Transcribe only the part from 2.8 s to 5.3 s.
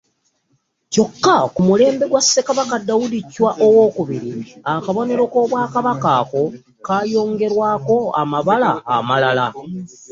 Daudi Ccwa II, akabonero